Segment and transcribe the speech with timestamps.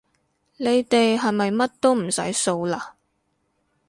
[0.57, 2.75] 你哋係咪乜都唔使掃嘞